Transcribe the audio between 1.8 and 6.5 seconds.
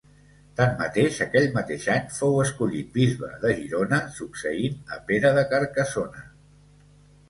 any fou escollit bisbe de Girona succeint a Pere de Carcassona.